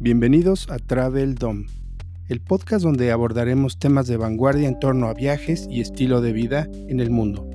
Bienvenidos 0.00 0.70
a 0.70 0.78
Travel 0.78 1.34
Dom, 1.34 1.66
el 2.28 2.40
podcast 2.40 2.84
donde 2.84 3.10
abordaremos 3.10 3.80
temas 3.80 4.06
de 4.06 4.16
vanguardia 4.16 4.68
en 4.68 4.78
torno 4.78 5.08
a 5.08 5.12
viajes 5.12 5.66
y 5.68 5.80
estilo 5.80 6.20
de 6.20 6.32
vida 6.32 6.68
en 6.86 7.00
el 7.00 7.10
mundo. 7.10 7.50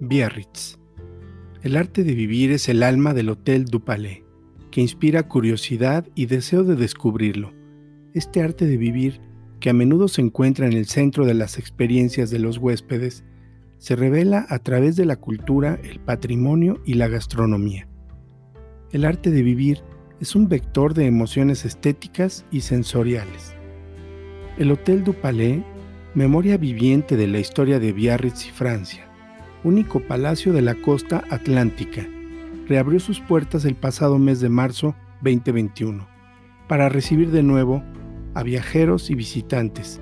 Biarritz. 0.00 0.80
El 1.62 1.76
arte 1.76 2.02
de 2.02 2.14
vivir 2.16 2.50
es 2.50 2.68
el 2.68 2.82
alma 2.82 3.14
del 3.14 3.28
Hotel 3.28 3.66
du 3.66 3.84
que 4.72 4.80
inspira 4.80 5.28
curiosidad 5.28 6.08
y 6.16 6.26
deseo 6.26 6.64
de 6.64 6.74
descubrirlo. 6.74 7.59
Este 8.12 8.42
arte 8.42 8.66
de 8.66 8.76
vivir, 8.76 9.20
que 9.60 9.70
a 9.70 9.72
menudo 9.72 10.08
se 10.08 10.20
encuentra 10.20 10.66
en 10.66 10.72
el 10.72 10.86
centro 10.86 11.26
de 11.26 11.34
las 11.34 11.58
experiencias 11.58 12.28
de 12.30 12.40
los 12.40 12.58
huéspedes, 12.58 13.22
se 13.78 13.94
revela 13.94 14.46
a 14.48 14.58
través 14.58 14.96
de 14.96 15.04
la 15.04 15.14
cultura, 15.14 15.78
el 15.84 16.00
patrimonio 16.00 16.82
y 16.84 16.94
la 16.94 17.06
gastronomía. 17.06 17.86
El 18.90 19.04
arte 19.04 19.30
de 19.30 19.44
vivir 19.44 19.84
es 20.18 20.34
un 20.34 20.48
vector 20.48 20.92
de 20.92 21.06
emociones 21.06 21.64
estéticas 21.64 22.44
y 22.50 22.62
sensoriales. 22.62 23.54
El 24.58 24.72
Hotel 24.72 25.04
du 25.04 25.14
Palais, 25.14 25.62
memoria 26.14 26.56
viviente 26.56 27.16
de 27.16 27.28
la 27.28 27.38
historia 27.38 27.78
de 27.78 27.92
Biarritz 27.92 28.48
y 28.48 28.50
Francia, 28.50 29.08
único 29.62 30.00
palacio 30.00 30.52
de 30.52 30.62
la 30.62 30.74
costa 30.74 31.22
atlántica, 31.30 32.08
reabrió 32.66 32.98
sus 32.98 33.20
puertas 33.20 33.64
el 33.64 33.76
pasado 33.76 34.18
mes 34.18 34.40
de 34.40 34.48
marzo 34.48 34.96
2021 35.22 36.08
para 36.66 36.88
recibir 36.88 37.32
de 37.32 37.42
nuevo 37.42 37.82
a 38.34 38.42
viajeros 38.42 39.10
y 39.10 39.14
visitantes, 39.14 40.00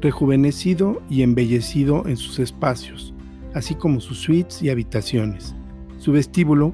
rejuvenecido 0.00 1.02
y 1.10 1.22
embellecido 1.22 2.06
en 2.06 2.16
sus 2.16 2.38
espacios, 2.38 3.14
así 3.54 3.74
como 3.74 4.00
sus 4.00 4.18
suites 4.18 4.62
y 4.62 4.70
habitaciones, 4.70 5.54
su 5.98 6.12
vestíbulo, 6.12 6.72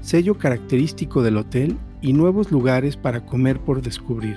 sello 0.00 0.38
característico 0.38 1.22
del 1.22 1.36
hotel 1.36 1.76
y 2.00 2.12
nuevos 2.12 2.50
lugares 2.50 2.96
para 2.96 3.24
comer 3.24 3.60
por 3.60 3.82
descubrir. 3.82 4.36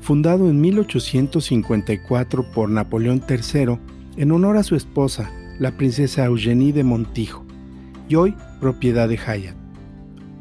Fundado 0.00 0.48
en 0.50 0.60
1854 0.60 2.44
por 2.52 2.68
Napoleón 2.68 3.22
III 3.28 3.78
en 4.16 4.32
honor 4.32 4.56
a 4.56 4.62
su 4.62 4.76
esposa, 4.76 5.30
la 5.58 5.76
princesa 5.76 6.24
Eugenie 6.26 6.72
de 6.72 6.84
Montijo, 6.84 7.44
y 8.08 8.16
hoy 8.16 8.34
propiedad 8.60 9.08
de 9.08 9.16
Hyatt. 9.16 9.56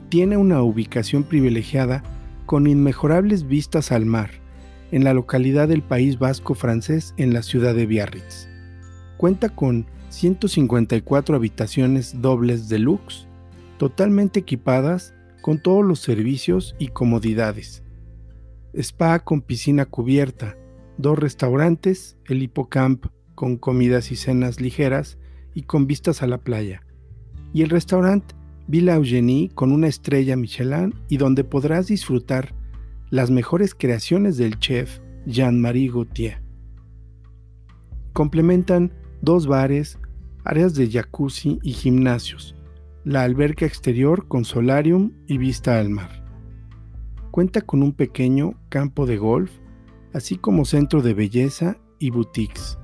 Tiene 0.10 0.38
una 0.38 0.62
ubicación 0.62 1.24
privilegiada 1.24 2.04
con 2.46 2.68
inmejorables 2.68 3.48
vistas 3.48 3.92
al 3.92 4.06
mar, 4.06 4.32
en 4.92 5.04
la 5.04 5.14
localidad 5.14 5.68
del 5.68 5.82
País 5.82 6.20
Vasco 6.20 6.54
francés 6.54 7.14
en 7.18 7.34
la 7.34 7.42
ciudad 7.42 7.74
de 7.74 7.86
Biarritz. 7.86 8.48
Cuenta 9.18 9.50
con 9.50 9.88
154 10.10 11.36
habitaciones 11.36 12.22
dobles 12.22 12.70
deluxe, 12.70 13.28
totalmente 13.78 14.42
equipadas 14.42 15.14
con 15.42 15.58
todos 15.62 15.84
los 15.84 16.00
servicios 16.00 16.76
y 16.78 16.90
comodidades. 16.90 17.84
Spa 18.74 19.20
con 19.20 19.42
piscina 19.42 19.86
cubierta, 19.86 20.56
dos 20.98 21.18
restaurantes, 21.18 22.18
el 22.26 22.44
hipocamp 22.44 23.08
con 23.36 23.58
comidas 23.58 24.12
y 24.12 24.16
cenas 24.16 24.62
ligeras 24.62 25.18
y 25.54 25.64
con 25.64 25.88
vistas 25.88 26.22
a 26.22 26.28
la 26.28 26.38
playa, 26.38 26.84
y 27.54 27.64
el 27.64 27.70
restaurante 27.70 28.36
Villa 28.68 28.96
Eugenie 28.96 29.50
con 29.54 29.72
una 29.72 29.88
estrella 29.88 30.36
Michelin 30.36 30.94
y 31.10 31.18
donde 31.18 31.44
podrás 31.44 31.88
disfrutar 31.88 32.56
las 33.10 33.30
mejores 33.30 33.76
creaciones 33.76 34.38
del 34.38 34.58
chef 34.60 35.00
Jean-Marie 35.26 35.92
Gauthier. 35.92 36.42
Complementan 38.14 38.94
dos 39.22 39.48
bares, 39.48 40.00
áreas 40.44 40.76
de 40.76 40.90
jacuzzi 40.90 41.60
y 41.62 41.74
gimnasios, 41.74 42.56
la 43.04 43.24
alberca 43.24 43.66
exterior 43.66 44.28
con 44.28 44.46
solarium 44.46 45.12
y 45.28 45.38
vista 45.38 45.80
al 45.80 45.90
mar. 45.90 46.24
Cuenta 47.32 47.62
con 47.62 47.84
un 47.84 47.94
pequeño 47.94 48.54
campo 48.70 49.06
de 49.06 49.18
golf, 49.18 49.52
así 50.14 50.38
como 50.38 50.66
centro 50.66 51.02
de 51.02 51.14
belleza 51.14 51.78
y 52.00 52.12
boutiques. 52.12 52.78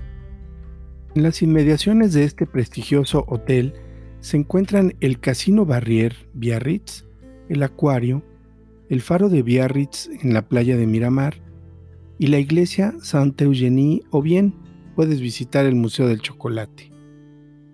En 1.16 1.24
las 1.24 1.42
inmediaciones 1.42 2.14
de 2.14 2.24
este 2.24 2.46
prestigioso 2.46 3.26
hotel 3.28 3.74
se 4.22 4.38
encuentran 4.38 4.96
el 5.00 5.20
Casino 5.20 5.66
Barrier 5.66 6.16
Biarritz, 6.34 7.06
el 7.48 7.64
Acuario, 7.64 8.24
el 8.90 9.02
Faro 9.02 9.30
de 9.30 9.44
Biarritz 9.44 10.10
en 10.22 10.34
la 10.34 10.48
playa 10.48 10.76
de 10.76 10.88
Miramar 10.88 11.36
y 12.18 12.28
la 12.28 12.40
iglesia 12.40 12.94
Saint-Eugénie 13.02 14.04
o 14.10 14.22
bien 14.22 14.54
puedes 14.96 15.22
visitar 15.22 15.66
el 15.66 15.76
Museo 15.76 16.08
del 16.08 16.22
Chocolate. 16.22 16.92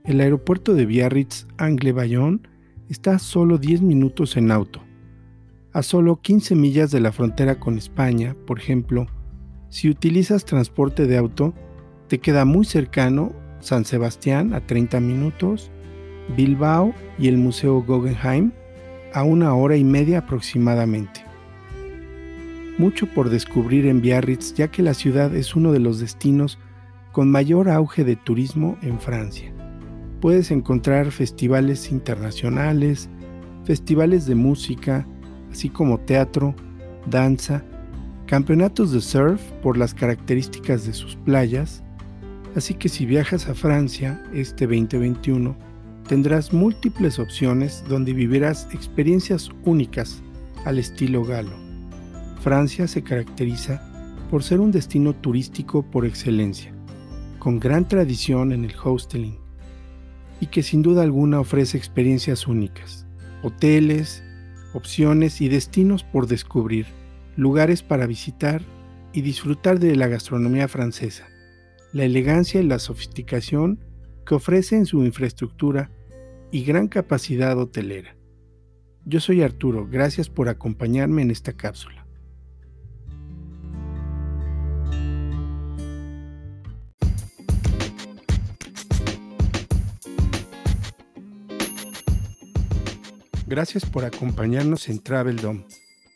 El 0.03 0.21
aeropuerto 0.21 0.75
de 0.75 0.85
Biarritz 0.85 1.47
Angle 1.57 1.93
Bayonne 1.93 2.41
está 2.89 3.17
solo 3.17 3.57
10 3.57 3.81
minutos 3.81 4.37
en 4.37 4.51
auto. 4.51 4.81
A 5.73 5.81
solo 5.81 6.21
15 6.21 6.55
millas 6.55 6.91
de 6.91 6.99
la 6.99 7.11
frontera 7.11 7.59
con 7.59 7.77
España, 7.77 8.35
por 8.45 8.59
ejemplo, 8.59 9.07
si 9.69 9.89
utilizas 9.89 10.45
transporte 10.45 11.07
de 11.07 11.17
auto, 11.17 11.53
te 12.07 12.19
queda 12.19 12.45
muy 12.45 12.65
cercano 12.65 13.33
San 13.59 13.83
Sebastián 13.83 14.53
a 14.53 14.65
30 14.65 14.99
minutos, 14.99 15.71
Bilbao 16.35 16.93
y 17.17 17.27
el 17.27 17.37
Museo 17.37 17.81
Guggenheim 17.81 18.51
a 19.13 19.23
una 19.23 19.53
hora 19.53 19.77
y 19.77 19.83
media 19.83 20.19
aproximadamente. 20.19 21.23
Mucho 22.77 23.07
por 23.07 23.29
descubrir 23.29 23.85
en 23.85 24.01
Biarritz 24.01 24.53
ya 24.53 24.69
que 24.69 24.83
la 24.83 24.93
ciudad 24.93 25.33
es 25.35 25.55
uno 25.55 25.71
de 25.71 25.79
los 25.79 25.99
destinos 25.99 26.57
con 27.11 27.31
mayor 27.31 27.69
auge 27.69 28.03
de 28.03 28.15
turismo 28.15 28.77
en 28.81 28.99
Francia. 28.99 29.53
Puedes 30.19 30.51
encontrar 30.51 31.11
festivales 31.11 31.91
internacionales, 31.91 33.09
festivales 33.63 34.25
de 34.25 34.35
música, 34.35 35.07
así 35.51 35.69
como 35.69 35.99
teatro, 35.99 36.53
danza, 37.09 37.63
campeonatos 38.25 38.91
de 38.91 39.01
surf 39.01 39.41
por 39.61 39.77
las 39.77 39.93
características 39.93 40.85
de 40.85 40.93
sus 40.93 41.15
playas, 41.15 41.85
Así 42.55 42.73
que 42.73 42.87
si 42.87 43.05
viajas 43.05 43.49
a 43.49 43.53
Francia 43.53 44.23
este 44.33 44.65
2021, 44.65 45.55
tendrás 46.07 46.53
múltiples 46.53 47.19
opciones 47.19 47.83
donde 47.87 48.13
vivirás 48.13 48.67
experiencias 48.71 49.49
únicas 49.63 50.21
al 50.65 50.79
estilo 50.79 51.23
galo. 51.23 51.55
Francia 52.41 52.87
se 52.87 53.03
caracteriza 53.03 53.81
por 54.29 54.43
ser 54.43 54.59
un 54.59 54.71
destino 54.71 55.13
turístico 55.13 55.83
por 55.83 56.05
excelencia, 56.05 56.73
con 57.39 57.59
gran 57.59 57.87
tradición 57.87 58.51
en 58.51 58.65
el 58.65 58.75
hosteling, 58.81 59.39
y 60.39 60.47
que 60.47 60.63
sin 60.63 60.81
duda 60.81 61.03
alguna 61.03 61.39
ofrece 61.39 61.77
experiencias 61.77 62.47
únicas, 62.47 63.05
hoteles, 63.41 64.23
opciones 64.73 65.41
y 65.41 65.49
destinos 65.49 66.03
por 66.03 66.27
descubrir, 66.27 66.87
lugares 67.35 67.83
para 67.83 68.05
visitar 68.05 68.61
y 69.13 69.21
disfrutar 69.21 69.79
de 69.79 69.95
la 69.95 70.07
gastronomía 70.07 70.67
francesa 70.67 71.27
la 71.95 72.03
elegancia 72.03 72.59
y 72.59 72.65
la 72.65 72.77
sofisticación 72.77 73.79
que 74.25 74.35
ofrece 74.35 74.75
en 74.75 74.85
su 74.85 75.05
infraestructura 75.05 75.89
y 76.55 76.63
gran 76.63 76.87
capacidad 76.87 77.59
hotelera. 77.59 78.15
Yo 79.03 79.19
soy 79.19 79.41
Arturo, 79.41 79.89
gracias 79.91 80.29
por 80.29 80.47
acompañarme 80.47 81.21
en 81.21 81.29
esta 81.29 81.51
cápsula. 81.51 82.07
Gracias 93.45 93.85
por 93.85 94.05
acompañarnos 94.05 94.87
en 94.87 95.03
Travel 95.03 95.35
Dome. 95.35 95.65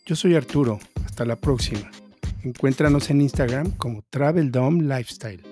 Yo 0.06 0.16
soy 0.16 0.36
Arturo, 0.36 0.80
hasta 1.04 1.26
la 1.26 1.36
próxima. 1.36 1.92
Encuéntranos 2.46 3.10
en 3.10 3.20
Instagram 3.20 3.72
como 3.72 4.04
Travel 4.10 4.52
Dome 4.52 4.84
Lifestyle. 4.84 5.49